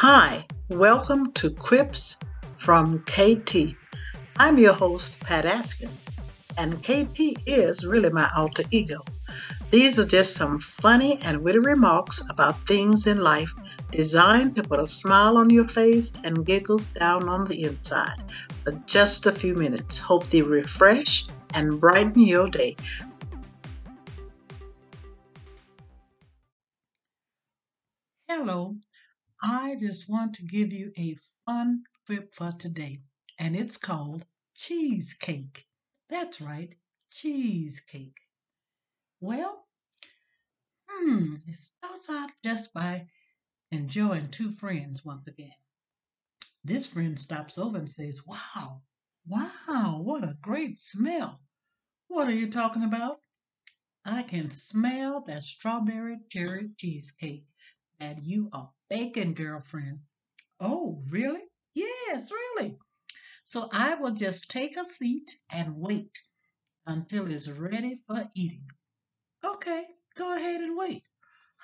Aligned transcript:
Hi, 0.00 0.46
welcome 0.68 1.32
to 1.32 1.50
Quips 1.50 2.18
from 2.54 3.00
KT. 3.00 3.74
I'm 4.36 4.56
your 4.56 4.74
host, 4.74 5.18
Pat 5.18 5.44
Askins, 5.44 6.12
and 6.56 6.80
KT 6.84 7.42
is 7.48 7.84
really 7.84 8.10
my 8.10 8.30
alter 8.36 8.62
ego. 8.70 9.00
These 9.72 9.98
are 9.98 10.06
just 10.06 10.36
some 10.36 10.60
funny 10.60 11.18
and 11.22 11.42
witty 11.42 11.58
remarks 11.58 12.22
about 12.30 12.64
things 12.68 13.08
in 13.08 13.18
life 13.18 13.52
designed 13.90 14.54
to 14.54 14.62
put 14.62 14.78
a 14.78 14.86
smile 14.86 15.36
on 15.36 15.50
your 15.50 15.66
face 15.66 16.12
and 16.22 16.46
giggles 16.46 16.86
down 16.86 17.28
on 17.28 17.46
the 17.46 17.64
inside 17.64 18.22
for 18.62 18.80
just 18.86 19.26
a 19.26 19.32
few 19.32 19.56
minutes. 19.56 19.98
Hope 19.98 20.30
they 20.30 20.42
refresh 20.42 21.26
and 21.54 21.80
brighten 21.80 22.22
your 22.22 22.48
day. 22.48 22.76
Hello, 28.28 28.76
I 29.42 29.76
just 29.76 30.08
want 30.08 30.34
to 30.34 30.44
give 30.44 30.72
you 30.72 30.92
a 30.96 31.16
fun 31.44 31.84
quip 32.06 32.34
for 32.34 32.52
today, 32.52 33.02
and 33.38 33.56
it's 33.56 33.76
called 33.76 34.26
cheesecake. 34.54 35.66
That's 36.08 36.40
right, 36.40 36.76
cheesecake. 37.10 38.18
Well, 39.20 39.66
hmm, 40.88 41.36
it 41.46 41.54
starts 41.54 42.10
out 42.10 42.30
just 42.44 42.72
by 42.72 43.08
enjoying 43.70 44.30
two 44.30 44.50
friends 44.50 45.04
once 45.04 45.28
again. 45.28 45.54
This 46.64 46.86
friend 46.86 47.18
stops 47.18 47.58
over 47.58 47.78
and 47.78 47.90
says, 47.90 48.26
Wow, 48.26 48.82
wow, 49.26 50.00
what 50.02 50.24
a 50.24 50.38
great 50.40 50.78
smell. 50.78 51.40
What 52.08 52.28
are 52.28 52.34
you 52.34 52.50
talking 52.50 52.84
about? 52.84 53.20
I 54.04 54.22
can 54.24 54.48
smell 54.48 55.22
that 55.22 55.42
strawberry 55.44 56.18
cherry 56.30 56.70
cheesecake 56.76 57.46
that 57.98 58.24
you 58.24 58.50
are 58.52 58.72
baking, 58.90 59.34
girlfriend. 59.34 60.00
Oh, 60.60 61.02
really? 61.10 61.42
Yes, 61.74 62.30
really. 62.30 62.78
So 63.44 63.68
I 63.72 63.94
will 63.96 64.12
just 64.12 64.50
take 64.50 64.76
a 64.76 64.84
seat 64.84 65.38
and 65.50 65.76
wait 65.76 66.18
until 66.86 67.30
it's 67.32 67.48
ready 67.48 67.96
for 68.06 68.30
eating. 68.34 68.68
Okay, 69.44 69.86
go 70.16 70.34
ahead 70.36 70.60
and 70.60 70.76
wait. 70.76 71.04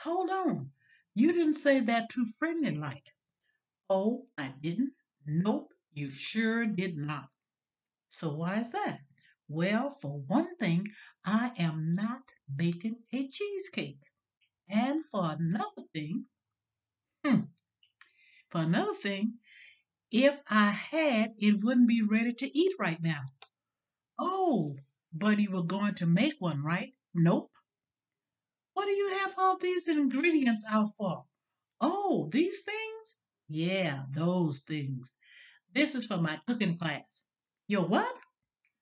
Hold 0.00 0.30
on. 0.30 0.72
You 1.14 1.32
didn't 1.32 1.54
say 1.54 1.80
that 1.80 2.10
too 2.10 2.26
friendly 2.38 2.76
like. 2.76 3.14
Oh, 3.88 4.28
I 4.36 4.48
didn't? 4.60 4.92
Nope, 5.26 5.72
you 5.94 6.10
sure 6.10 6.66
did 6.66 6.98
not. 6.98 7.30
So 8.08 8.34
why 8.34 8.60
is 8.60 8.70
that? 8.72 9.00
Well, 9.48 9.90
for 9.90 10.20
one 10.22 10.56
thing, 10.56 10.88
I 11.24 11.52
am 11.58 11.94
not 11.94 12.22
baking 12.56 13.04
a 13.12 13.28
cheesecake. 13.28 14.00
And 14.68 15.06
for 15.06 15.32
another 15.32 15.82
thing, 15.92 16.26
for 18.54 18.60
another 18.60 18.94
thing, 18.94 19.34
if 20.12 20.38
I 20.48 20.70
had, 20.70 21.34
it 21.38 21.64
wouldn't 21.64 21.88
be 21.88 22.02
ready 22.02 22.32
to 22.34 22.56
eat 22.56 22.72
right 22.78 23.02
now. 23.02 23.22
Oh, 24.16 24.76
but 25.12 25.40
you 25.40 25.50
were 25.50 25.64
going 25.64 25.96
to 25.96 26.06
make 26.06 26.34
one, 26.38 26.62
right? 26.62 26.92
Nope. 27.12 27.50
What 28.74 28.84
do 28.84 28.92
you 28.92 29.08
have 29.18 29.34
all 29.36 29.58
these 29.58 29.88
ingredients 29.88 30.64
out 30.70 30.90
for? 30.96 31.24
Oh, 31.80 32.28
these 32.30 32.62
things? 32.62 33.16
Yeah, 33.48 34.04
those 34.14 34.60
things. 34.60 35.16
This 35.72 35.96
is 35.96 36.06
for 36.06 36.18
my 36.18 36.40
cooking 36.46 36.78
class. 36.78 37.24
Your 37.66 37.88
what? 37.88 38.14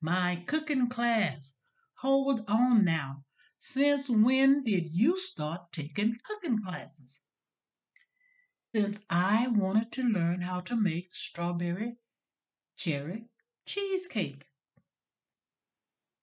My 0.03 0.45
cooking 0.47 0.91
class. 0.91 1.55
Hold 2.01 2.45
on 2.47 2.85
now. 2.85 3.25
Since 3.57 4.11
when 4.11 4.65
did 4.65 4.89
you 4.93 5.17
start 5.17 5.73
taking 5.73 6.19
cooking 6.23 6.63
classes? 6.63 7.23
Since 8.75 9.05
I 9.11 9.49
wanted 9.49 9.93
to 9.93 10.03
learn 10.03 10.41
how 10.41 10.61
to 10.61 10.75
make 10.75 11.15
strawberry 11.15 11.99
cherry 12.77 13.27
cheesecake. 13.67 14.47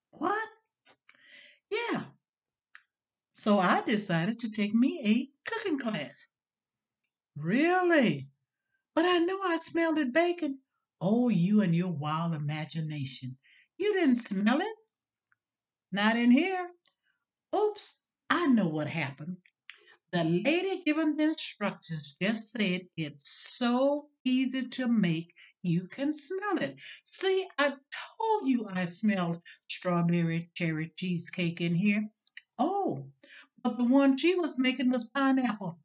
What? 0.10 0.50
Yeah. 1.70 2.06
So 3.34 3.60
I 3.60 3.82
decided 3.82 4.40
to 4.40 4.52
take 4.52 4.74
me 4.74 5.00
a 5.06 5.50
cooking 5.50 5.78
class. 5.78 6.26
Really? 7.38 8.30
But 8.96 9.06
I 9.06 9.20
know 9.20 9.40
I 9.44 9.58
smelled 9.58 10.00
it 10.00 10.12
baking. 10.12 10.58
Oh, 11.00 11.30
you 11.30 11.62
and 11.62 11.76
your 11.76 11.92
wild 11.92 12.34
imagination. 12.34 13.38
You 13.78 13.94
didn't 13.94 14.16
smell 14.16 14.60
it? 14.60 14.76
Not 15.92 16.18
in 16.18 16.32
here. 16.32 16.72
Oops, 17.56 17.96
I 18.30 18.48
know 18.48 18.68
what 18.68 18.88
happened. 18.88 19.38
The 20.12 20.24
lady 20.24 20.82
giving 20.84 21.16
the 21.18 21.24
instructions 21.24 22.18
just 22.20 22.52
said 22.52 22.88
it's 22.98 23.30
so 23.30 24.10
easy 24.24 24.68
to 24.68 24.88
make, 24.88 25.34
you 25.62 25.88
can 25.88 26.14
smell 26.14 26.58
it. 26.58 26.78
See, 27.04 27.48
I 27.60 27.70
told 27.70 28.48
you 28.48 28.68
I 28.68 28.86
smelled 28.86 29.42
strawberry 29.68 30.50
cherry 30.56 30.94
cheesecake 30.96 31.62
in 31.62 31.76
here. 31.76 32.10
Oh, 32.58 33.06
but 33.62 33.78
the 33.78 33.84
one 33.84 34.18
she 34.18 34.34
was 34.34 34.58
making 34.58 34.90
was 34.90 35.04
pineapple. 35.10 35.80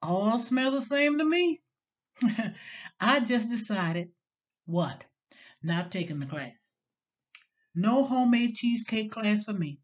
All 0.00 0.38
smell 0.38 0.70
the 0.70 0.82
same 0.82 1.18
to 1.18 1.24
me. 1.24 1.60
I 3.00 3.20
just 3.20 3.48
decided 3.48 4.10
what? 4.66 5.02
Not 5.60 5.90
taking 5.90 6.20
the 6.20 6.26
class. 6.26 6.70
No 7.74 8.04
homemade 8.04 8.54
cheesecake 8.54 9.10
class 9.10 9.44
for 9.44 9.54
me. 9.54 9.80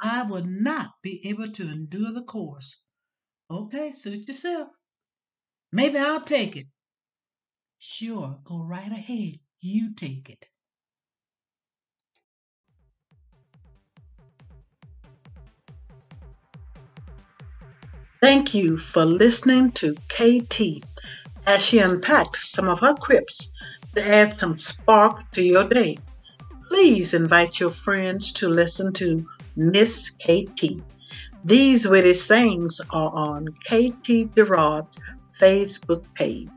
I 0.00 0.22
would 0.22 0.46
not 0.46 0.92
be 1.02 1.26
able 1.26 1.50
to 1.52 1.70
endure 1.70 2.12
the 2.12 2.22
course. 2.22 2.76
Okay, 3.50 3.92
suit 3.92 4.28
yourself. 4.28 4.68
Maybe 5.72 5.98
I'll 5.98 6.22
take 6.22 6.56
it. 6.56 6.66
Sure, 7.78 8.40
go 8.44 8.62
right 8.62 8.90
ahead. 8.90 9.40
You 9.60 9.94
take 9.94 10.28
it. 10.28 10.46
Thank 18.20 18.54
you 18.54 18.76
for 18.76 19.04
listening 19.04 19.72
to 19.72 19.94
KT 20.08 20.82
as 21.46 21.64
she 21.64 21.78
unpacked 21.78 22.36
some 22.36 22.68
of 22.68 22.80
her 22.80 22.94
quips 22.94 23.52
to 23.94 24.02
add 24.02 24.38
some 24.40 24.56
spark 24.56 25.30
to 25.32 25.42
your 25.42 25.68
day. 25.68 25.98
Please 26.68 27.14
invite 27.14 27.60
your 27.60 27.70
friends 27.70 28.32
to 28.32 28.48
listen 28.48 28.92
to 28.94 29.28
Miss 29.56 30.10
KT. 30.10 30.84
These 31.44 31.88
witty 31.88 32.14
sayings 32.14 32.80
are 32.92 33.10
on 33.14 33.46
KT 33.70 34.34
Gerard's 34.36 34.98
Facebook 35.40 36.04
page. 36.14 36.50